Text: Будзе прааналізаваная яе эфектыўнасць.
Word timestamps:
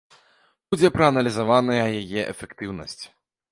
Будзе 0.71 0.91
прааналізаваная 0.95 1.85
яе 1.99 2.21
эфектыўнасць. 2.33 3.01